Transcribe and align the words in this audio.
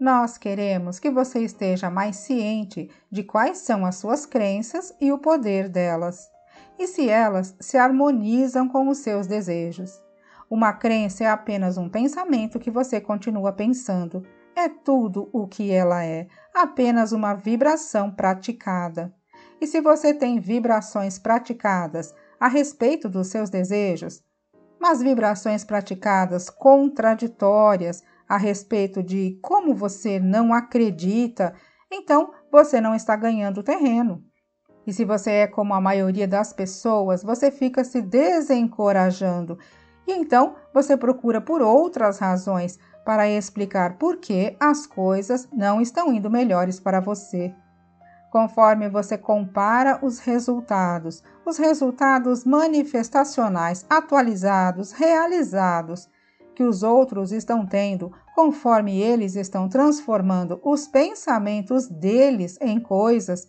Nós 0.00 0.38
queremos 0.38 0.98
que 0.98 1.10
você 1.10 1.40
esteja 1.40 1.90
mais 1.90 2.16
ciente 2.16 2.90
de 3.12 3.22
quais 3.22 3.58
são 3.58 3.84
as 3.84 3.96
suas 3.96 4.24
crenças 4.24 4.96
e 4.98 5.12
o 5.12 5.18
poder 5.18 5.68
delas, 5.68 6.26
e 6.78 6.86
se 6.86 7.06
elas 7.10 7.54
se 7.60 7.76
harmonizam 7.76 8.66
com 8.66 8.88
os 8.88 8.96
seus 8.96 9.26
desejos. 9.26 10.02
Uma 10.48 10.72
crença 10.72 11.24
é 11.24 11.26
apenas 11.26 11.76
um 11.76 11.86
pensamento 11.86 12.58
que 12.58 12.70
você 12.70 12.98
continua 12.98 13.52
pensando. 13.52 14.24
É 14.56 14.70
tudo 14.70 15.28
o 15.34 15.46
que 15.46 15.70
ela 15.70 16.02
é, 16.02 16.28
apenas 16.54 17.12
uma 17.12 17.34
vibração 17.34 18.10
praticada. 18.10 19.14
E 19.60 19.66
se 19.66 19.82
você 19.82 20.14
tem 20.14 20.40
vibrações 20.40 21.18
praticadas 21.18 22.14
a 22.40 22.48
respeito 22.48 23.06
dos 23.06 23.26
seus 23.26 23.50
desejos, 23.50 24.22
mas 24.80 25.02
vibrações 25.02 25.62
praticadas 25.62 26.48
contraditórias 26.48 28.02
a 28.30 28.36
respeito 28.36 29.02
de 29.02 29.40
como 29.42 29.74
você 29.74 30.20
não 30.20 30.54
acredita, 30.54 31.52
então 31.90 32.32
você 32.48 32.80
não 32.80 32.94
está 32.94 33.16
ganhando 33.16 33.60
terreno. 33.60 34.22
E 34.86 34.92
se 34.92 35.04
você 35.04 35.30
é 35.32 35.46
como 35.48 35.74
a 35.74 35.80
maioria 35.80 36.28
das 36.28 36.52
pessoas, 36.52 37.24
você 37.24 37.50
fica 37.50 37.82
se 37.82 38.00
desencorajando. 38.00 39.58
E 40.06 40.12
então 40.12 40.54
você 40.72 40.96
procura 40.96 41.40
por 41.40 41.60
outras 41.60 42.20
razões 42.20 42.78
para 43.04 43.28
explicar 43.28 43.98
por 43.98 44.18
que 44.18 44.56
as 44.60 44.86
coisas 44.86 45.48
não 45.52 45.80
estão 45.80 46.12
indo 46.12 46.30
melhores 46.30 46.78
para 46.78 47.00
você. 47.00 47.52
Conforme 48.30 48.88
você 48.88 49.18
compara 49.18 49.98
os 50.04 50.20
resultados, 50.20 51.20
os 51.44 51.58
resultados 51.58 52.44
manifestacionais 52.44 53.84
atualizados, 53.90 54.92
realizados, 54.92 56.08
que 56.60 56.64
os 56.64 56.82
outros 56.82 57.32
estão 57.32 57.64
tendo, 57.64 58.12
conforme 58.34 59.00
eles 59.00 59.34
estão 59.34 59.66
transformando 59.66 60.60
os 60.62 60.86
pensamentos 60.86 61.88
deles 61.88 62.58
em 62.60 62.78
coisas, 62.78 63.48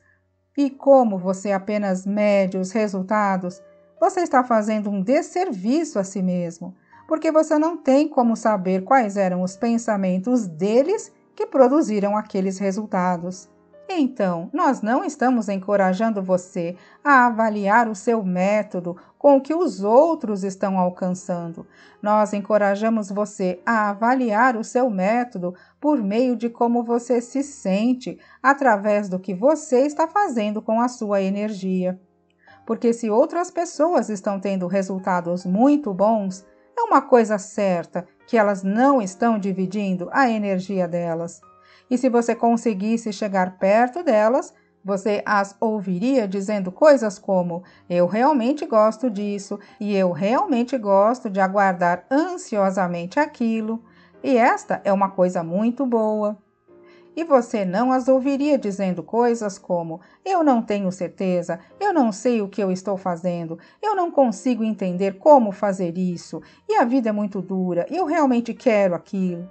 e 0.58 0.70
como 0.70 1.18
você 1.18 1.52
apenas 1.52 2.06
mede 2.06 2.58
os 2.58 2.72
resultados, 2.72 3.62
você 4.00 4.22
está 4.22 4.46
fazendo 4.46 4.90
um 4.90 5.04
desserviço 5.04 6.00
a 6.00 6.06
si 6.06 6.24
mesmo, 6.24 6.74
porque 7.06 7.34
você 7.34 7.60
não 7.60 7.76
tem 7.76 8.08
como 8.08 8.38
saber 8.38 8.86
quais 8.86 9.18
eram 9.18 9.44
os 9.44 9.58
pensamentos 9.58 10.48
deles 10.48 11.12
que 11.36 11.46
produziram 11.46 12.16
aqueles 12.16 12.60
resultados. 12.60 13.50
Então, 13.94 14.50
nós 14.54 14.82
não 14.82 15.04
estamos 15.04 15.50
encorajando 15.50 16.22
você 16.22 16.78
a 17.04 17.26
avaliar 17.26 17.90
o 17.90 17.96
seu 17.96 18.24
método 18.24 18.96
com 19.18 19.36
o 19.36 19.42
que 19.42 19.54
os 19.54 19.84
outros 19.84 20.46
estão 20.46 20.80
alcançando. 20.80 21.68
Nós 22.02 22.32
encorajamos 22.32 23.12
você 23.12 23.62
a 23.66 23.90
avaliar 23.90 24.56
o 24.56 24.64
seu 24.64 24.90
método 24.90 25.54
por 25.80 26.02
meio 26.02 26.38
de 26.38 26.50
como 26.50 26.84
você 26.84 27.20
se 27.20 27.44
sente, 27.44 28.18
através 28.42 29.10
do 29.10 29.20
que 29.20 29.34
você 29.34 29.82
está 29.82 30.08
fazendo 30.08 30.62
com 30.62 30.80
a 30.80 30.88
sua 30.88 31.22
energia. 31.22 32.00
Porque 32.66 32.94
se 32.94 33.10
outras 33.10 33.52
pessoas 33.52 34.10
estão 34.10 34.40
tendo 34.40 34.68
resultados 34.68 35.46
muito 35.46 35.94
bons, 35.94 36.46
é 36.78 36.82
uma 36.82 37.02
coisa 37.02 37.38
certa 37.38 38.08
que 38.26 38.38
elas 38.38 38.64
não 38.64 39.02
estão 39.02 39.38
dividindo 39.38 40.08
a 40.14 40.30
energia 40.30 40.88
delas 40.88 41.42
e 41.92 41.98
se 41.98 42.08
você 42.08 42.34
conseguisse 42.34 43.12
chegar 43.12 43.58
perto 43.58 44.02
delas, 44.02 44.54
você 44.84 45.22
as 45.26 45.58
ouviria 45.60 46.26
dizendo 46.26 46.72
coisas 46.72 47.20
como: 47.20 47.64
Eu 47.90 48.08
realmente 48.08 48.66
gosto 48.66 49.10
disso 49.10 49.60
e 49.78 49.94
eu 49.94 50.14
realmente 50.14 50.78
gosto 50.78 51.30
de 51.30 51.42
aguardar 51.42 52.06
ansiosamente 52.10 53.20
aquilo, 53.20 53.84
e 54.24 54.38
esta 54.38 54.82
é 54.86 54.94
uma 54.94 55.10
coisa 55.10 55.44
muito 55.44 55.86
boa. 55.86 56.38
E 57.14 57.26
você 57.26 57.66
não 57.66 57.92
as 57.92 58.08
ouviria 58.08 58.58
dizendo 58.58 59.04
coisas 59.04 59.58
como: 59.58 60.00
Eu 60.24 60.46
não 60.46 60.62
tenho 60.62 60.90
certeza, 60.94 61.60
eu 61.78 61.94
não 61.94 62.10
sei 62.14 62.42
o 62.42 62.48
que 62.48 62.64
eu 62.64 62.72
estou 62.72 62.96
fazendo, 62.96 63.60
eu 63.84 63.98
não 63.98 64.10
consigo 64.10 64.64
entender 64.64 65.18
como 65.20 65.52
fazer 65.52 65.98
isso, 65.98 66.42
e 66.70 66.76
a 66.76 66.86
vida 66.86 67.10
é 67.10 67.12
muito 67.12 67.42
dura, 67.42 67.86
eu 67.92 68.06
realmente 68.06 68.54
quero 68.54 68.96
aquilo 68.96 69.46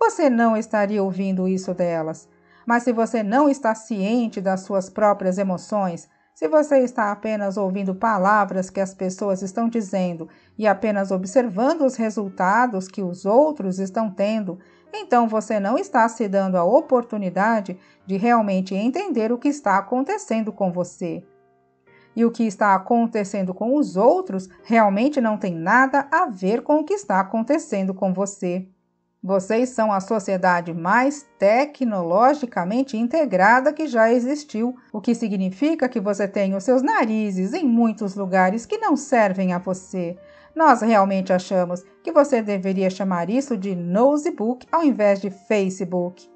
você 0.00 0.30
não 0.30 0.56
estaria 0.56 1.02
ouvindo 1.02 1.46
isso 1.46 1.74
delas. 1.74 2.26
Mas 2.66 2.84
se 2.84 2.92
você 2.92 3.22
não 3.22 3.50
está 3.50 3.74
ciente 3.74 4.40
das 4.40 4.62
suas 4.62 4.88
próprias 4.88 5.36
emoções, 5.36 6.08
se 6.34 6.48
você 6.48 6.78
está 6.78 7.12
apenas 7.12 7.58
ouvindo 7.58 7.94
palavras 7.94 8.70
que 8.70 8.80
as 8.80 8.94
pessoas 8.94 9.42
estão 9.42 9.68
dizendo 9.68 10.26
e 10.56 10.66
apenas 10.66 11.10
observando 11.10 11.82
os 11.82 11.96
resultados 11.96 12.88
que 12.88 13.02
os 13.02 13.26
outros 13.26 13.78
estão 13.78 14.10
tendo, 14.10 14.58
então 14.90 15.28
você 15.28 15.60
não 15.60 15.76
está 15.76 16.08
se 16.08 16.26
dando 16.26 16.56
a 16.56 16.64
oportunidade 16.64 17.78
de 18.06 18.16
realmente 18.16 18.74
entender 18.74 19.30
o 19.30 19.38
que 19.38 19.48
está 19.48 19.76
acontecendo 19.76 20.50
com 20.50 20.72
você. 20.72 21.22
E 22.16 22.24
o 22.24 22.30
que 22.30 22.44
está 22.44 22.74
acontecendo 22.74 23.52
com 23.52 23.76
os 23.76 23.98
outros 23.98 24.48
realmente 24.64 25.20
não 25.20 25.36
tem 25.36 25.54
nada 25.54 26.08
a 26.10 26.26
ver 26.26 26.62
com 26.62 26.80
o 26.80 26.84
que 26.84 26.94
está 26.94 27.20
acontecendo 27.20 27.92
com 27.92 28.14
você. 28.14 28.66
Vocês 29.22 29.68
são 29.68 29.92
a 29.92 30.00
sociedade 30.00 30.72
mais 30.72 31.28
tecnologicamente 31.38 32.96
integrada 32.96 33.70
que 33.70 33.86
já 33.86 34.10
existiu, 34.10 34.74
o 34.90 34.98
que 34.98 35.14
significa 35.14 35.90
que 35.90 36.00
você 36.00 36.26
tem 36.26 36.54
os 36.54 36.64
seus 36.64 36.80
narizes 36.80 37.52
em 37.52 37.66
muitos 37.66 38.14
lugares 38.14 38.64
que 38.64 38.78
não 38.78 38.96
servem 38.96 39.52
a 39.52 39.58
você. 39.58 40.16
Nós 40.56 40.80
realmente 40.80 41.34
achamos 41.34 41.84
que 42.02 42.10
você 42.10 42.40
deveria 42.40 42.88
chamar 42.88 43.28
isso 43.28 43.58
de 43.58 43.76
Nosebook 43.76 44.66
ao 44.72 44.82
invés 44.82 45.20
de 45.20 45.28
Facebook. 45.28 46.26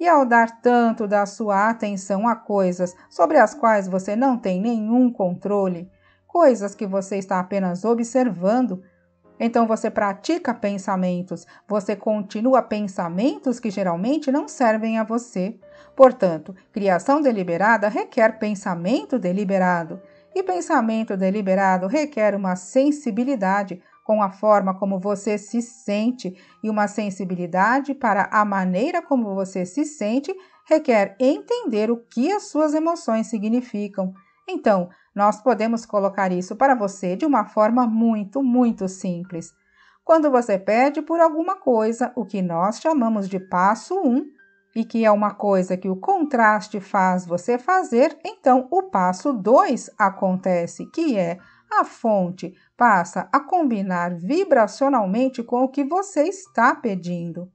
E 0.00 0.08
ao 0.08 0.26
dar 0.26 0.60
tanto 0.60 1.06
da 1.06 1.26
sua 1.26 1.70
atenção 1.70 2.26
a 2.26 2.34
coisas 2.34 2.92
sobre 3.08 3.38
as 3.38 3.54
quais 3.54 3.86
você 3.86 4.16
não 4.16 4.36
tem 4.36 4.60
nenhum 4.60 5.12
controle, 5.12 5.88
coisas 6.26 6.74
que 6.74 6.88
você 6.88 7.18
está 7.18 7.38
apenas 7.38 7.84
observando, 7.84 8.82
então 9.38 9.66
você 9.66 9.90
pratica 9.90 10.54
pensamentos, 10.54 11.46
você 11.68 11.94
continua 11.94 12.62
pensamentos 12.62 13.60
que 13.60 13.70
geralmente 13.70 14.32
não 14.32 14.48
servem 14.48 14.98
a 14.98 15.04
você. 15.04 15.58
Portanto, 15.94 16.54
criação 16.72 17.20
deliberada 17.20 17.88
requer 17.88 18.38
pensamento 18.38 19.18
deliberado, 19.18 20.00
e 20.34 20.42
pensamento 20.42 21.16
deliberado 21.16 21.86
requer 21.86 22.34
uma 22.34 22.56
sensibilidade 22.56 23.80
com 24.04 24.22
a 24.22 24.30
forma 24.30 24.74
como 24.74 25.00
você 25.00 25.36
se 25.36 25.60
sente, 25.60 26.36
e 26.62 26.70
uma 26.70 26.86
sensibilidade 26.86 27.94
para 27.94 28.28
a 28.30 28.44
maneira 28.44 29.02
como 29.02 29.34
você 29.34 29.66
se 29.66 29.84
sente 29.84 30.34
requer 30.66 31.16
entender 31.18 31.90
o 31.90 31.96
que 31.96 32.30
as 32.30 32.44
suas 32.44 32.74
emoções 32.74 33.28
significam. 33.28 34.12
Então, 34.48 34.88
nós 35.16 35.40
podemos 35.40 35.86
colocar 35.86 36.30
isso 36.30 36.54
para 36.54 36.74
você 36.74 37.16
de 37.16 37.24
uma 37.24 37.46
forma 37.46 37.86
muito, 37.86 38.42
muito 38.42 38.86
simples. 38.86 39.50
Quando 40.04 40.30
você 40.30 40.58
pede 40.58 41.00
por 41.00 41.18
alguma 41.18 41.56
coisa, 41.56 42.12
o 42.14 42.26
que 42.26 42.42
nós 42.42 42.80
chamamos 42.80 43.26
de 43.26 43.40
passo 43.40 43.98
1, 43.98 44.08
um, 44.08 44.26
e 44.76 44.84
que 44.84 45.06
é 45.06 45.10
uma 45.10 45.32
coisa 45.32 45.74
que 45.74 45.88
o 45.88 45.96
contraste 45.96 46.80
faz 46.80 47.24
você 47.24 47.58
fazer, 47.58 48.14
então 48.22 48.68
o 48.70 48.82
passo 48.82 49.32
2 49.32 49.88
acontece, 49.98 50.84
que 50.90 51.16
é 51.16 51.38
a 51.72 51.82
fonte 51.82 52.54
passa 52.76 53.26
a 53.32 53.40
combinar 53.40 54.14
vibracionalmente 54.14 55.42
com 55.42 55.64
o 55.64 55.68
que 55.68 55.82
você 55.82 56.24
está 56.24 56.74
pedindo. 56.74 57.50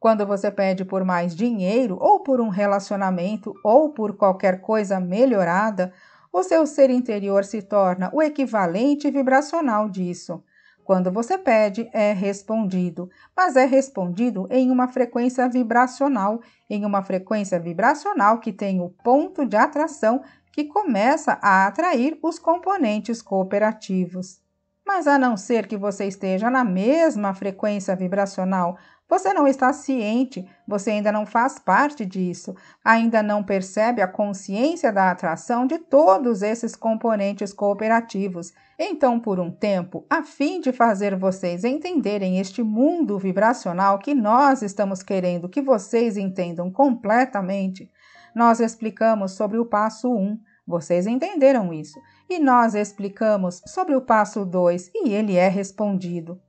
Quando 0.00 0.26
você 0.26 0.50
pede 0.50 0.84
por 0.84 1.04
mais 1.04 1.34
dinheiro, 1.34 1.96
ou 1.98 2.20
por 2.20 2.40
um 2.40 2.48
relacionamento, 2.48 3.54
ou 3.64 3.90
por 3.90 4.16
qualquer 4.16 4.60
coisa 4.60 5.00
melhorada, 5.00 5.92
o 6.34 6.42
seu 6.42 6.66
ser 6.66 6.90
interior 6.90 7.44
se 7.44 7.62
torna 7.62 8.10
o 8.12 8.20
equivalente 8.20 9.08
vibracional 9.08 9.88
disso. 9.88 10.42
Quando 10.82 11.12
você 11.12 11.38
pede, 11.38 11.88
é 11.92 12.12
respondido, 12.12 13.08
mas 13.36 13.54
é 13.54 13.64
respondido 13.64 14.48
em 14.50 14.68
uma 14.68 14.88
frequência 14.88 15.48
vibracional, 15.48 16.40
em 16.68 16.84
uma 16.84 17.02
frequência 17.02 17.60
vibracional 17.60 18.40
que 18.40 18.52
tem 18.52 18.80
o 18.80 18.90
ponto 18.90 19.46
de 19.46 19.56
atração 19.56 20.24
que 20.50 20.64
começa 20.64 21.38
a 21.40 21.68
atrair 21.68 22.18
os 22.20 22.36
componentes 22.40 23.22
cooperativos. 23.22 24.42
Mas 24.84 25.06
a 25.06 25.16
não 25.16 25.36
ser 25.36 25.68
que 25.68 25.76
você 25.76 26.04
esteja 26.04 26.50
na 26.50 26.64
mesma 26.64 27.32
frequência 27.32 27.94
vibracional, 27.94 28.76
você 29.08 29.34
não 29.34 29.46
está 29.46 29.72
ciente, 29.72 30.44
você 30.66 30.92
ainda 30.92 31.12
não 31.12 31.26
faz 31.26 31.58
parte 31.58 32.06
disso, 32.06 32.54
ainda 32.82 33.22
não 33.22 33.44
percebe 33.44 34.00
a 34.00 34.08
consciência 34.08 34.90
da 34.90 35.10
atração 35.10 35.66
de 35.66 35.78
todos 35.78 36.40
esses 36.42 36.74
componentes 36.74 37.52
cooperativos. 37.52 38.52
Então, 38.78 39.20
por 39.20 39.38
um 39.38 39.50
tempo, 39.50 40.06
a 40.08 40.22
fim 40.22 40.60
de 40.60 40.72
fazer 40.72 41.16
vocês 41.16 41.64
entenderem 41.64 42.38
este 42.40 42.62
mundo 42.62 43.18
vibracional 43.18 43.98
que 43.98 44.14
nós 44.14 44.62
estamos 44.62 45.02
querendo 45.02 45.48
que 45.48 45.60
vocês 45.60 46.16
entendam 46.16 46.70
completamente, 46.70 47.90
nós 48.34 48.58
explicamos 48.58 49.32
sobre 49.32 49.58
o 49.58 49.66
passo 49.66 50.12
1. 50.12 50.40
Vocês 50.66 51.06
entenderam 51.06 51.72
isso 51.74 52.00
e 52.28 52.38
nós 52.38 52.74
explicamos 52.74 53.60
sobre 53.66 53.94
o 53.94 54.00
passo 54.00 54.46
2 54.46 54.90
e 54.94 55.10
ele 55.10 55.36
é 55.36 55.48
respondido. 55.48 56.40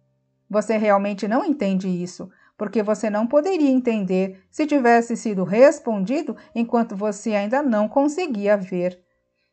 Você 0.49 0.77
realmente 0.77 1.27
não 1.27 1.43
entende 1.43 1.87
isso, 1.87 2.29
porque 2.57 2.81
você 2.81 3.09
não 3.09 3.27
poderia 3.27 3.69
entender 3.69 4.43
se 4.49 4.65
tivesse 4.65 5.15
sido 5.15 5.43
respondido 5.43 6.35
enquanto 6.53 6.95
você 6.95 7.33
ainda 7.33 7.61
não 7.61 7.87
conseguia 7.87 8.55
ver. 8.55 9.03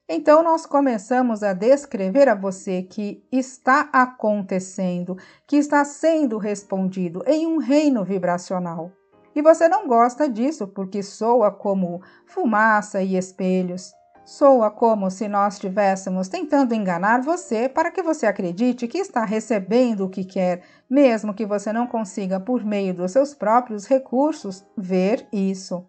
Então, 0.08 0.43
nós 0.43 0.66
começamos 0.66 1.43
a 1.43 1.52
descrever 1.52 2.28
a 2.28 2.34
você 2.34 2.82
que 2.82 3.25
está 3.32 3.88
acontecendo, 3.93 5.16
que 5.46 5.56
está 5.56 5.84
sendo 5.84 6.38
respondido 6.38 7.22
em 7.26 7.46
um 7.46 7.58
reino 7.58 8.04
vibracional. 8.04 8.93
E 9.34 9.40
você 9.40 9.69
não 9.69 9.87
gosta 9.88 10.28
disso 10.28 10.66
porque 10.66 11.02
soa 11.02 11.50
como 11.50 12.02
fumaça 12.26 13.02
e 13.02 13.16
espelhos. 13.16 13.93
Soa 14.25 14.71
como 14.71 15.11
se 15.11 15.29
nós 15.29 15.55
estivéssemos 15.55 16.29
tentando 16.29 16.75
enganar 16.75 17.23
você 17.23 17.69
para 17.69 17.91
que 17.91 18.03
você 18.03 18.27
acredite 18.27 18.87
que 18.89 18.99
está 18.99 19.25
recebendo 19.25 20.05
o 20.05 20.11
que 20.11 20.25
quer, 20.25 20.63
mesmo 20.89 21.35
que 21.35 21.47
você 21.47 21.73
não 21.73 21.87
consiga, 21.87 22.39
por 22.41 22.65
meio 22.65 22.95
dos 22.95 23.13
seus 23.13 23.35
próprios 23.35 23.87
recursos, 23.87 24.65
ver 24.77 25.27
isso 25.33 25.87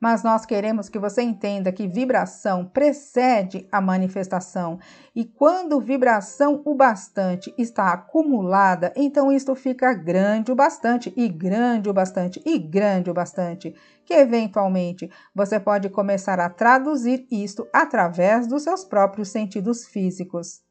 mas 0.00 0.22
nós 0.22 0.44
queremos 0.44 0.88
que 0.88 0.98
você 0.98 1.22
entenda 1.22 1.72
que 1.72 1.88
vibração 1.88 2.66
precede 2.66 3.66
a 3.72 3.80
manifestação. 3.80 4.78
E 5.14 5.24
quando 5.24 5.80
vibração 5.80 6.60
o 6.64 6.74
bastante 6.74 7.54
está 7.56 7.92
acumulada, 7.92 8.92
então 8.94 9.32
isto 9.32 9.54
fica 9.54 9.94
grande 9.94 10.52
o 10.52 10.54
bastante, 10.54 11.12
e 11.16 11.28
grande 11.28 11.88
o 11.88 11.94
bastante, 11.94 12.42
e 12.44 12.58
grande 12.58 13.10
o 13.10 13.14
bastante, 13.14 13.74
que 14.04 14.14
eventualmente 14.14 15.10
você 15.34 15.58
pode 15.58 15.88
começar 15.88 16.38
a 16.40 16.50
traduzir 16.50 17.26
isto 17.30 17.66
através 17.72 18.46
dos 18.46 18.62
seus 18.62 18.84
próprios 18.84 19.28
sentidos 19.28 19.86
físicos. 19.86 20.65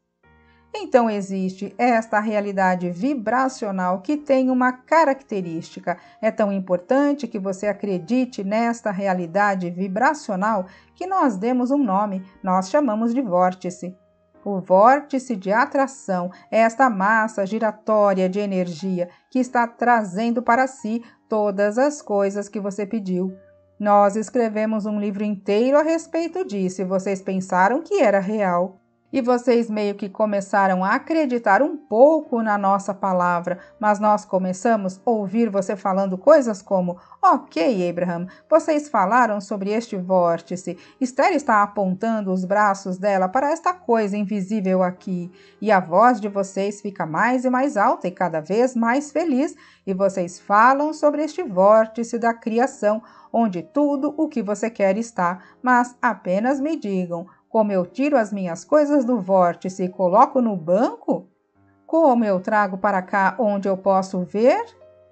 Então 0.78 1.10
existe 1.10 1.74
esta 1.78 2.20
realidade 2.20 2.90
vibracional 2.90 4.02
que 4.02 4.18
tem 4.18 4.50
uma 4.50 4.74
característica. 4.74 5.98
É 6.22 6.30
tão 6.30 6.52
importante 6.52 7.30
que 7.30 7.40
você 7.40 7.68
acredite 7.68 8.44
nesta 8.44 8.92
realidade 8.92 9.70
vibracional 9.70 10.66
que 10.94 11.08
nós 11.08 11.38
demos 11.38 11.72
um 11.72 11.78
nome, 11.78 12.26
nós 12.44 12.70
chamamos 12.70 13.14
de 13.14 13.22
vórtice. 13.22 13.96
O 14.44 14.60
vórtice 14.60 15.36
de 15.38 15.50
atração 15.50 16.30
é 16.52 16.60
esta 16.60 16.90
massa 16.90 17.46
giratória 17.46 18.28
de 18.28 18.40
energia 18.40 19.10
que 19.32 19.40
está 19.40 19.66
trazendo 19.66 20.44
para 20.44 20.68
si 20.68 21.02
todas 21.30 21.78
as 21.78 22.02
coisas 22.02 22.50
que 22.50 22.60
você 22.60 22.86
pediu. 22.86 23.34
Nós 23.80 24.18
escrevemos 24.18 24.86
um 24.86 25.00
livro 25.00 25.24
inteiro 25.24 25.78
a 25.78 25.82
respeito 25.82 26.46
disso 26.46 26.82
e 26.82 26.86
vocês 26.86 27.22
pensaram 27.22 27.82
que 27.82 28.02
era 28.02 28.20
real 28.20 28.82
e 29.16 29.22
vocês 29.22 29.70
meio 29.70 29.96
que 29.96 30.10
começaram 30.10 30.84
a 30.84 30.96
acreditar 30.96 31.62
um 31.62 31.78
pouco 31.78 32.42
na 32.42 32.58
nossa 32.58 32.94
palavra, 32.94 33.60
mas 33.80 33.98
nós 33.98 34.26
começamos 34.26 35.00
a 35.06 35.10
ouvir 35.10 35.50
você 35.50 35.74
falando 35.78 36.18
coisas 36.18 36.62
como: 36.62 37.00
Ok, 37.24 37.90
Abraham, 37.90 38.28
vocês 38.50 38.90
falaram 38.90 39.40
sobre 39.40 39.70
este 39.70 39.96
vórtice. 39.96 40.78
Esther 41.00 41.32
está 41.32 41.64
apontando 41.64 42.30
os 42.30 42.44
braços 42.44 42.98
dela 42.98 43.30
para 43.30 43.54
esta 43.54 43.74
coisa 43.74 44.18
invisível 44.18 44.84
aqui, 44.84 45.32
e 45.62 45.72
a 45.72 45.80
voz 45.80 46.20
de 46.20 46.28
vocês 46.28 46.82
fica 46.82 47.06
mais 47.06 47.46
e 47.46 47.50
mais 47.50 47.78
alta 47.78 48.10
e 48.10 48.12
cada 48.12 48.42
vez 48.42 48.76
mais 48.76 49.14
feliz, 49.14 49.56
e 49.88 49.94
vocês 49.94 50.42
falam 50.42 50.94
sobre 50.94 51.24
este 51.24 51.42
vórtice 51.42 52.20
da 52.20 52.34
criação, 52.34 53.02
onde 53.32 53.62
tudo 53.62 54.14
o 54.18 54.28
que 54.28 54.44
você 54.44 54.70
quer 54.70 54.98
está, 54.98 55.40
mas 55.64 55.96
apenas 56.02 56.60
me 56.60 56.76
digam 56.76 57.26
como 57.50 57.72
eu 57.72 57.86
tiro 57.86 58.18
as 58.18 58.34
minhas 58.34 58.66
coisas 58.66 59.06
do 59.06 59.20
vórtice 59.22 59.84
e 59.84 59.90
coloco 59.90 60.42
no 60.42 60.56
banco? 60.56 61.30
Como 61.86 62.26
eu 62.26 62.40
trago 62.40 62.78
para 62.78 63.02
cá 63.02 63.36
onde 63.40 63.68
eu 63.68 63.78
posso 63.78 64.24
ver? 64.24 64.66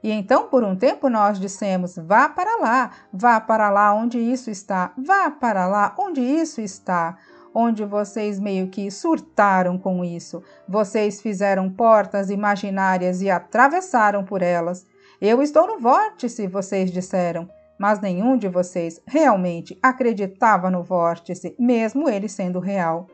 E 0.03 0.11
então, 0.11 0.49
por 0.49 0.63
um 0.63 0.75
tempo, 0.75 1.09
nós 1.09 1.39
dissemos: 1.39 1.95
vá 1.95 2.27
para 2.27 2.57
lá, 2.57 2.91
vá 3.11 3.39
para 3.39 3.69
lá 3.69 3.93
onde 3.93 4.19
isso 4.19 4.51
está, 4.51 4.91
vá 4.97 5.31
para 5.31 5.65
lá 5.65 5.95
onde 5.97 6.21
isso 6.21 6.59
está. 6.59 7.17
Onde 7.55 7.85
vocês 7.85 8.39
meio 8.39 8.67
que 8.67 8.89
surtaram 8.89 9.77
com 9.77 10.03
isso. 10.03 10.41
Vocês 10.67 11.21
fizeram 11.21 11.69
portas 11.69 12.31
imaginárias 12.31 13.21
e 13.21 13.29
atravessaram 13.29 14.23
por 14.23 14.41
elas. 14.41 14.87
Eu 15.21 15.39
estou 15.39 15.67
no 15.67 15.79
vórtice, 15.79 16.47
vocês 16.47 16.91
disseram 16.91 17.47
mas 17.83 17.99
nenhum 17.99 18.37
de 18.37 18.47
vocês 18.47 19.01
realmente 19.05 19.77
acreditava 19.83 20.71
no 20.71 20.81
vórtice, 20.81 21.53
mesmo 21.59 22.07
ele 22.07 22.29
sendo 22.29 22.61
real. 22.61 23.07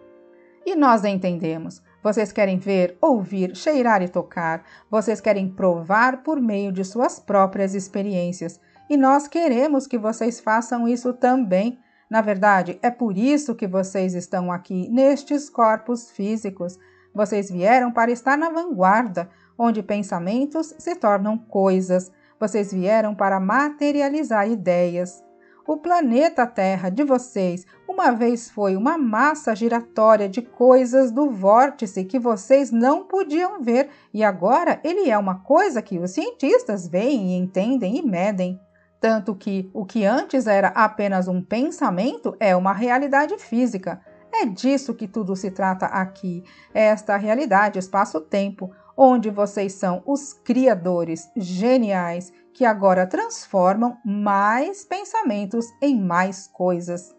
E 0.64 0.76
nós 0.76 1.04
entendemos. 1.04 1.82
Vocês 2.04 2.32
querem 2.32 2.60
ver, 2.60 2.96
ouvir, 3.02 3.56
cheirar 3.56 4.04
e 4.04 4.08
tocar. 4.08 4.64
Vocês 4.88 5.20
querem 5.20 5.50
provar 5.50 6.22
por 6.22 6.40
meio 6.40 6.72
de 6.72 6.84
suas 6.84 7.20
próprias 7.20 7.74
experiências. 7.74 8.62
E 8.88 8.96
nós 8.96 9.28
queremos 9.28 9.88
que 9.88 9.98
vocês 9.98 10.40
façam 10.40 10.88
isso 10.88 11.14
também. 11.14 11.80
Na 12.08 12.22
verdade, 12.22 12.78
é 12.84 12.92
por 12.92 13.18
isso 13.18 13.56
que 13.56 13.66
vocês 13.66 14.14
estão 14.14 14.52
aqui, 14.52 14.88
nestes 14.92 15.50
corpos 15.50 16.12
físicos. 16.12 16.78
Vocês 17.12 17.50
vieram 17.50 17.92
para 17.92 18.12
estar 18.12 18.38
na 18.38 18.52
vanguarda, 18.52 19.32
onde 19.58 19.82
pensamentos 19.82 20.76
se 20.78 20.96
tornam 20.96 21.40
coisas, 21.40 22.12
vocês 22.40 22.72
vieram 22.72 23.14
para 23.14 23.40
materializar 23.40 24.50
ideias. 24.50 25.24
O 25.68 25.78
planeta 25.78 26.48
Terra 26.48 26.90
de 26.90 27.04
vocês 27.04 27.66
uma 27.88 28.12
vez 28.12 28.50
foi 28.50 28.76
uma 28.76 28.98
massa 28.98 29.56
giratória 29.56 30.30
de 30.30 30.42
coisas 30.42 31.12
do 31.12 31.30
vórtice 31.30 32.06
que 32.06 32.18
vocês 32.18 32.72
não 32.72 33.04
podiam 33.04 33.62
ver, 33.62 33.90
e 34.14 34.24
agora 34.24 34.80
ele 34.84 35.10
é 35.10 35.18
uma 35.18 35.42
coisa 35.42 35.82
que 35.82 36.00
os 36.00 36.12
cientistas 36.12 36.88
veem 36.88 37.32
e 37.32 37.38
entendem 37.38 37.98
e 37.98 38.02
medem. 38.02 38.60
Tanto 39.00 39.36
que 39.36 39.70
o 39.74 39.86
que 39.86 40.06
antes 40.06 40.48
era 40.48 40.70
apenas 40.70 41.28
um 41.28 41.42
pensamento 41.42 42.36
é 42.40 42.56
uma 42.56 42.74
realidade 42.74 43.38
física. 43.38 44.02
É 44.32 44.46
disso 44.46 44.94
que 44.94 45.08
tudo 45.08 45.36
se 45.36 45.52
trata 45.52 45.86
aqui. 45.88 46.44
Esta 46.74 47.18
realidade 47.18 47.80
espaço-tempo, 47.80 48.72
onde 49.02 49.30
vocês 49.30 49.72
são 49.72 50.04
os 50.06 50.34
criadores 50.34 51.32
geniais 51.38 52.34
que 52.54 52.66
agora 52.66 53.08
transformam 53.08 53.98
mais 54.04 54.84
pensamentos 54.84 55.66
em 55.82 55.98
mais 55.98 56.48
coisas. 56.48 57.16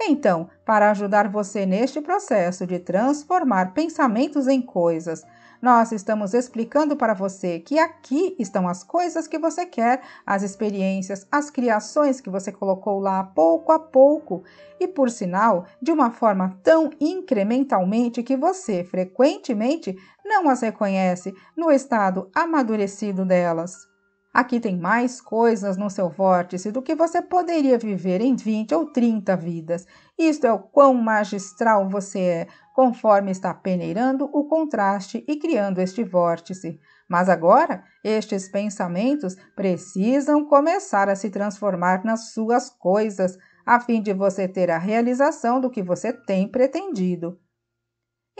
Então, 0.00 0.50
para 0.66 0.90
ajudar 0.90 1.28
você 1.28 1.64
neste 1.64 2.00
processo 2.00 2.66
de 2.66 2.80
transformar 2.80 3.72
pensamentos 3.72 4.48
em 4.48 4.60
coisas, 4.60 5.22
nós 5.60 5.92
estamos 5.92 6.32
explicando 6.34 6.96
para 6.96 7.14
você 7.14 7.58
que 7.58 7.78
aqui 7.78 8.34
estão 8.38 8.66
as 8.66 8.82
coisas 8.82 9.26
que 9.26 9.38
você 9.38 9.66
quer, 9.66 10.00
as 10.24 10.42
experiências, 10.42 11.26
as 11.30 11.50
criações 11.50 12.20
que 12.20 12.30
você 12.30 12.50
colocou 12.50 12.98
lá 12.98 13.24
pouco 13.24 13.72
a 13.72 13.78
pouco 13.78 14.42
e, 14.78 14.88
por 14.88 15.10
sinal, 15.10 15.66
de 15.80 15.92
uma 15.92 16.10
forma 16.10 16.58
tão 16.62 16.90
incrementalmente 17.00 18.22
que 18.22 18.36
você 18.36 18.82
frequentemente 18.84 19.96
não 20.24 20.48
as 20.48 20.62
reconhece 20.62 21.34
no 21.56 21.70
estado 21.70 22.30
amadurecido 22.34 23.24
delas. 23.24 23.89
Aqui 24.32 24.60
tem 24.60 24.78
mais 24.78 25.20
coisas 25.20 25.76
no 25.76 25.90
seu 25.90 26.08
vórtice 26.08 26.70
do 26.70 26.80
que 26.80 26.94
você 26.94 27.20
poderia 27.20 27.76
viver 27.76 28.20
em 28.20 28.36
20 28.36 28.72
ou 28.76 28.86
30 28.86 29.36
vidas. 29.36 29.86
Isto 30.16 30.46
é 30.46 30.52
o 30.52 30.60
quão 30.60 30.94
magistral 30.94 31.88
você 31.88 32.20
é, 32.20 32.48
conforme 32.72 33.32
está 33.32 33.52
peneirando 33.52 34.30
o 34.32 34.44
contraste 34.44 35.24
e 35.26 35.36
criando 35.36 35.80
este 35.80 36.04
vórtice. 36.04 36.78
Mas 37.08 37.28
agora, 37.28 37.82
estes 38.04 38.48
pensamentos 38.48 39.34
precisam 39.56 40.44
começar 40.44 41.08
a 41.08 41.16
se 41.16 41.28
transformar 41.28 42.04
nas 42.04 42.32
suas 42.32 42.70
coisas, 42.70 43.36
a 43.66 43.80
fim 43.80 44.00
de 44.00 44.14
você 44.14 44.46
ter 44.46 44.70
a 44.70 44.78
realização 44.78 45.60
do 45.60 45.68
que 45.68 45.82
você 45.82 46.12
tem 46.12 46.46
pretendido. 46.46 47.36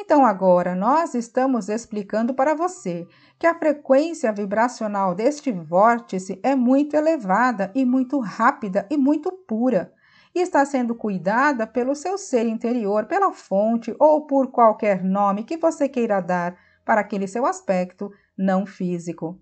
Então, 0.03 0.25
agora 0.25 0.75
nós 0.75 1.15
estamos 1.15 1.69
explicando 1.69 2.33
para 2.33 2.55
você 2.55 3.07
que 3.39 3.47
a 3.47 3.55
frequência 3.55 4.33
vibracional 4.33 5.15
deste 5.15 5.53
vórtice 5.53 6.41
é 6.43 6.57
muito 6.57 6.97
elevada 6.97 7.71
e 7.75 7.85
muito 7.85 8.19
rápida 8.19 8.89
e 8.91 8.97
muito 8.97 9.31
pura. 9.31 9.93
e 10.35 10.41
está 10.41 10.65
sendo 10.65 10.95
cuidada 10.95 11.67
pelo 11.67 11.95
seu 11.95 12.17
ser 12.17 12.47
interior, 12.47 13.07
pela 13.07 13.33
fonte 13.33 13.95
ou 13.99 14.27
por 14.27 14.51
qualquer 14.53 15.05
nome 15.05 15.43
que 15.43 15.57
você 15.57 15.89
queira 15.89 16.21
dar 16.21 16.57
para 16.85 17.01
aquele 17.01 17.27
seu 17.27 17.45
aspecto 17.45 18.11
não 18.39 18.65
físico. 18.65 19.39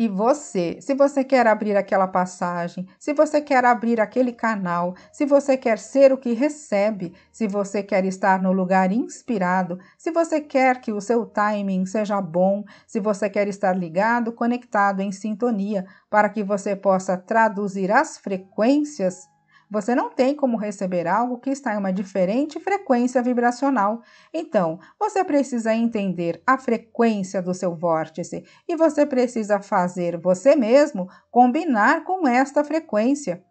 E 0.00 0.06
você, 0.06 0.78
se 0.80 0.94
você 0.94 1.24
quer 1.24 1.44
abrir 1.48 1.76
aquela 1.76 2.06
passagem, 2.06 2.86
se 3.00 3.12
você 3.12 3.40
quer 3.40 3.64
abrir 3.64 4.00
aquele 4.00 4.32
canal, 4.32 4.94
se 5.10 5.26
você 5.26 5.56
quer 5.56 5.76
ser 5.76 6.12
o 6.12 6.16
que 6.16 6.34
recebe, 6.34 7.12
se 7.32 7.48
você 7.48 7.82
quer 7.82 8.04
estar 8.04 8.40
no 8.40 8.52
lugar 8.52 8.92
inspirado, 8.92 9.76
se 9.98 10.12
você 10.12 10.40
quer 10.40 10.80
que 10.80 10.92
o 10.92 11.00
seu 11.00 11.26
timing 11.26 11.84
seja 11.84 12.20
bom, 12.20 12.62
se 12.86 13.00
você 13.00 13.28
quer 13.28 13.48
estar 13.48 13.76
ligado, 13.76 14.30
conectado, 14.30 15.00
em 15.00 15.10
sintonia, 15.10 15.84
para 16.08 16.28
que 16.28 16.44
você 16.44 16.76
possa 16.76 17.16
traduzir 17.16 17.90
as 17.90 18.18
frequências 18.18 19.28
você 19.70 19.94
não 19.94 20.10
tem 20.10 20.34
como 20.34 20.56
receber 20.56 21.06
algo 21.06 21.38
que 21.38 21.50
está 21.50 21.74
em 21.74 21.78
uma 21.78 21.92
diferente 21.92 22.58
frequência 22.58 23.22
vibracional. 23.22 24.02
Então, 24.32 24.78
você 24.98 25.24
precisa 25.24 25.74
entender 25.74 26.42
a 26.46 26.56
frequência 26.58 27.42
do 27.42 27.52
seu 27.52 27.74
vórtice 27.74 28.44
e 28.66 28.76
você 28.76 29.04
precisa 29.04 29.60
fazer 29.60 30.18
você 30.18 30.56
mesmo 30.56 31.08
combinar 31.30 32.04
com 32.04 32.26
esta 32.26 32.64
frequência. 32.64 33.44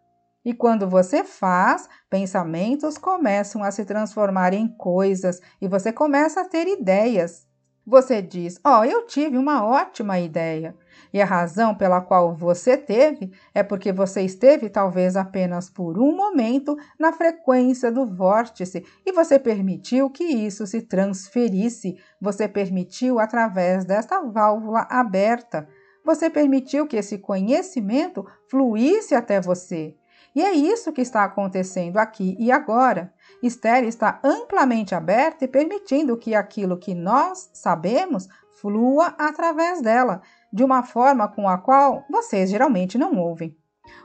E 0.43 0.53
quando 0.53 0.89
você 0.89 1.23
faz, 1.23 1.89
pensamentos 2.09 2.97
começam 2.97 3.63
a 3.63 3.69
se 3.69 3.83
transformar 3.83 4.53
em 4.53 4.67
coisas 4.67 5.41
e 5.61 5.67
você 5.67 5.91
começa 5.91 6.41
a 6.41 6.45
ter 6.45 6.67
ideias. 6.67 7.45
Você 7.87 8.21
diz: 8.21 8.59
Ó, 8.65 8.81
oh, 8.81 8.83
eu 8.83 9.05
tive 9.05 9.37
uma 9.37 9.65
ótima 9.65 10.19
ideia. 10.19 10.75
E 11.13 11.21
a 11.21 11.25
razão 11.25 11.73
pela 11.73 12.01
qual 12.01 12.35
você 12.35 12.75
teve 12.75 13.31
é 13.53 13.63
porque 13.63 13.93
você 13.93 14.23
esteve 14.23 14.69
talvez 14.69 15.15
apenas 15.15 15.69
por 15.69 15.97
um 15.97 16.13
momento 16.13 16.75
na 16.99 17.13
frequência 17.13 17.89
do 17.89 18.05
vórtice 18.05 18.85
e 19.05 19.13
você 19.13 19.39
permitiu 19.39 20.09
que 20.09 20.25
isso 20.25 20.67
se 20.67 20.81
transferisse. 20.81 21.95
Você 22.19 22.45
permitiu 22.45 23.19
através 23.19 23.85
desta 23.85 24.19
válvula 24.19 24.85
aberta. 24.89 25.65
Você 26.03 26.29
permitiu 26.29 26.87
que 26.87 26.97
esse 26.97 27.17
conhecimento 27.17 28.25
fluísse 28.49 29.15
até 29.15 29.39
você. 29.39 29.96
E 30.37 30.41
é 30.43 30.51
isso 30.51 30.93
que 30.93 31.01
está 31.01 31.23
acontecendo 31.23 31.97
aqui 31.97 32.37
e 32.37 32.51
agora. 32.51 33.11
Esther 33.41 33.83
está 33.83 34.19
amplamente 34.23 34.93
aberta 34.93 35.45
e 35.45 35.47
permitindo 35.47 36.15
que 36.15 36.35
aquilo 36.35 36.77
que 36.77 36.93
nós 36.93 37.49
sabemos 37.55 38.27
flua 38.61 39.15
através 39.17 39.81
dela, 39.81 40.21
de 40.53 40.63
uma 40.63 40.83
forma 40.83 41.27
com 41.27 41.49
a 41.49 41.57
qual 41.57 42.05
vocês 42.07 42.51
geralmente 42.51 42.99
não 42.99 43.17
ouvem. 43.17 43.57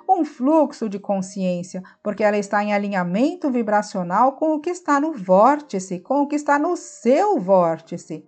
Um 0.09 0.25
fluxo 0.25 0.89
de 0.89 0.99
consciência, 0.99 1.83
porque 2.03 2.25
ela 2.25 2.39
está 2.39 2.65
em 2.65 2.73
alinhamento 2.73 3.51
vibracional 3.51 4.33
com 4.33 4.55
o 4.55 4.61
que 4.61 4.71
está 4.71 4.99
no 4.99 5.12
vórtice, 5.12 6.01
com 6.01 6.23
o 6.23 6.27
que 6.27 6.37
está 6.37 6.59
no 6.59 6.79
seu 6.79 7.39
vórtice. 7.39 8.27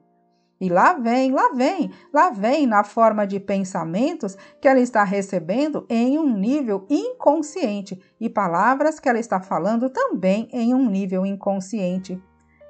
E 0.65 0.69
lá 0.71 0.95
vem, 0.95 1.31
lá 1.31 1.51
vem, 1.53 1.91
lá 2.11 2.31
vem 2.31 2.67
na 2.67 2.83
forma 2.83 3.27
de 3.27 3.39
pensamentos 3.39 4.35
que 4.63 4.67
ela 4.67 4.81
está 4.81 5.05
recebendo 5.05 5.85
em 5.91 6.19
um 6.19 6.35
nível 6.35 6.87
inconsciente 6.89 8.01
e 8.19 8.31
palavras 8.31 8.99
que 8.99 9.07
ela 9.07 9.19
está 9.19 9.39
falando 9.39 9.91
também 9.91 10.49
em 10.51 10.73
um 10.73 10.89
nível 10.89 11.27
inconsciente. 11.27 12.19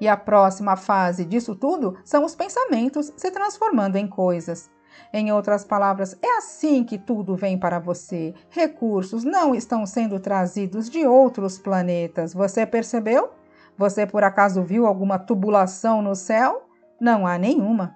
E 0.01 0.09
a 0.09 0.17
próxima 0.17 0.75
fase 0.75 1.25
disso 1.25 1.55
tudo 1.55 1.97
são 2.05 2.25
os 2.25 2.35
pensamentos 2.35 3.13
se 3.17 3.31
transformando 3.31 3.95
em 3.95 4.09
coisas. 4.09 4.69
Em 5.13 5.31
outras 5.31 5.65
palavras, 5.65 6.19
é 6.21 6.39
assim 6.39 6.83
que 6.83 6.99
tudo 6.99 7.37
vem 7.37 7.57
para 7.57 7.79
você. 7.79 8.35
Recursos 8.51 9.23
não 9.23 9.55
estão 9.55 9.87
sendo 9.87 10.19
trazidos 10.19 10.91
de 10.91 11.07
outros 11.07 11.61
planetas. 11.61 12.35
Você 12.35 12.67
percebeu? 12.67 13.31
Você 13.79 14.05
por 14.05 14.25
acaso 14.25 14.65
viu 14.65 14.85
alguma 14.85 15.17
tubulação 15.17 16.03
no 16.03 16.17
céu? 16.17 16.65
Não 17.05 17.27
há 17.27 17.37
nenhuma. 17.37 17.95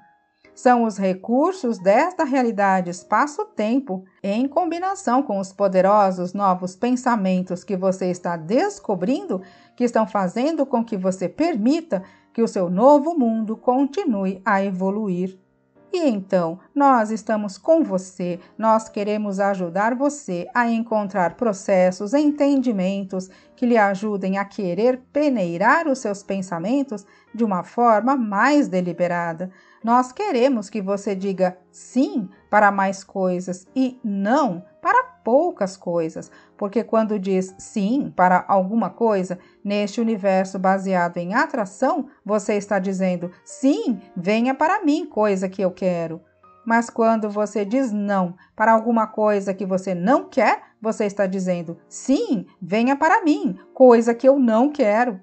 São 0.54 0.84
os 0.84 0.98
recursos 0.98 1.78
desta 1.78 2.24
realidade 2.24 2.90
espaço-tempo, 2.90 4.04
em 4.22 4.46
combinação 4.46 5.22
com 5.22 5.38
os 5.38 5.50
poderosos 5.50 6.34
novos 6.34 6.76
pensamentos 6.76 7.64
que 7.64 7.74
você 7.74 8.10
está 8.10 8.36
descobrindo, 8.36 9.40
que 9.74 9.82
estão 9.82 10.06
fazendo 10.06 10.66
com 10.66 10.84
que 10.84 10.94
você 10.94 11.26
permita 11.26 12.02
que 12.34 12.42
o 12.42 12.46
seu 12.46 12.68
novo 12.68 13.18
mundo 13.18 13.56
continue 13.56 14.42
a 14.44 14.62
evoluir. 14.62 15.38
E 15.92 16.06
então, 16.06 16.58
nós 16.74 17.10
estamos 17.10 17.56
com 17.56 17.82
você, 17.82 18.38
nós 18.58 18.88
queremos 18.88 19.40
ajudar 19.40 19.94
você 19.94 20.46
a 20.54 20.68
encontrar 20.68 21.34
processos, 21.34 22.12
entendimentos 22.12 23.30
que 23.56 23.64
lhe 23.64 23.78
ajudem 23.78 24.36
a 24.36 24.44
querer 24.44 25.00
peneirar 25.12 25.88
os 25.88 25.98
seus 25.98 26.22
pensamentos 26.22 27.06
de 27.34 27.42
uma 27.42 27.64
forma 27.64 28.16
mais 28.16 28.68
deliberada. 28.68 29.50
Nós 29.82 30.12
queremos 30.12 30.68
que 30.68 30.82
você 30.82 31.14
diga 31.14 31.56
sim 31.70 32.28
para 32.50 32.70
mais 32.70 33.02
coisas 33.02 33.66
e 33.74 33.98
não 34.04 34.62
para 34.82 35.07
poucas 35.24 35.76
coisas, 35.76 36.30
porque 36.56 36.82
quando 36.82 37.18
diz 37.18 37.54
sim 37.58 38.12
para 38.14 38.44
alguma 38.48 38.90
coisa, 38.90 39.38
neste 39.64 40.00
universo 40.00 40.58
baseado 40.58 41.18
em 41.18 41.34
atração, 41.34 42.08
você 42.24 42.54
está 42.54 42.78
dizendo 42.78 43.30
sim, 43.44 44.00
venha 44.16 44.54
para 44.54 44.82
mim, 44.84 45.06
coisa 45.06 45.48
que 45.48 45.62
eu 45.62 45.70
quero. 45.70 46.20
Mas 46.64 46.90
quando 46.90 47.30
você 47.30 47.64
diz 47.64 47.92
não 47.92 48.34
para 48.54 48.72
alguma 48.72 49.06
coisa 49.06 49.54
que 49.54 49.64
você 49.64 49.94
não 49.94 50.28
quer, 50.28 50.62
você 50.80 51.06
está 51.06 51.26
dizendo 51.26 51.78
sim, 51.88 52.46
venha 52.60 52.94
para 52.94 53.22
mim, 53.22 53.58
coisa 53.72 54.14
que 54.14 54.28
eu 54.28 54.38
não 54.38 54.70
quero. 54.70 55.18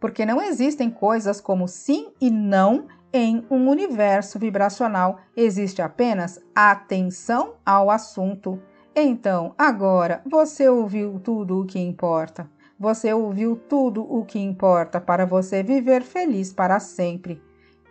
Porque 0.00 0.24
não 0.24 0.40
existem 0.40 0.90
coisas 0.90 1.40
como 1.40 1.68
sim 1.68 2.12
e 2.20 2.30
não 2.30 2.86
em 3.12 3.46
um 3.50 3.68
universo 3.68 4.38
vibracional, 4.38 5.18
existe 5.36 5.80
apenas 5.80 6.40
atenção 6.54 7.54
ao 7.64 7.90
assunto. 7.90 8.60
Então, 8.98 9.54
agora 9.58 10.22
você 10.24 10.70
ouviu 10.70 11.20
tudo 11.22 11.60
o 11.60 11.66
que 11.66 11.78
importa. 11.78 12.48
Você 12.80 13.12
ouviu 13.12 13.54
tudo 13.54 14.02
o 14.02 14.24
que 14.24 14.38
importa 14.38 14.98
para 14.98 15.26
você 15.26 15.62
viver 15.62 16.02
feliz 16.02 16.50
para 16.50 16.80
sempre. 16.80 17.42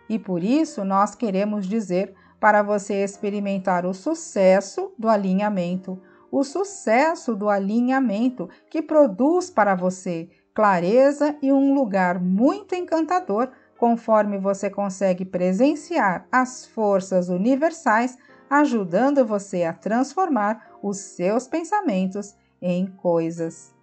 E 0.08 0.18
por 0.18 0.42
isso 0.42 0.84
nós 0.84 1.14
queremos 1.14 1.64
dizer 1.68 2.12
para 2.40 2.60
você 2.60 3.04
experimentar 3.04 3.86
o 3.86 3.94
sucesso 3.94 4.92
do 4.98 5.08
alinhamento, 5.08 5.96
o 6.28 6.42
sucesso 6.42 7.36
do 7.36 7.48
alinhamento 7.48 8.48
que 8.68 8.82
produz 8.82 9.48
para 9.48 9.76
você 9.76 10.28
clareza 10.52 11.36
e 11.40 11.52
um 11.52 11.72
lugar 11.72 12.20
muito 12.20 12.74
encantador 12.74 13.48
conforme 13.78 14.38
você 14.38 14.68
consegue 14.68 15.24
presenciar 15.24 16.26
as 16.32 16.66
forças 16.66 17.28
universais 17.28 18.18
ajudando 18.50 19.24
você 19.24 19.64
a 19.64 19.72
transformar 19.72 20.65
os 20.82 20.98
seus 20.98 21.46
pensamentos 21.46 22.34
em 22.60 22.86
coisas. 22.86 23.75